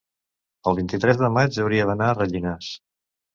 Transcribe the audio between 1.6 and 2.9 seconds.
hauria d'anar a Rellinars.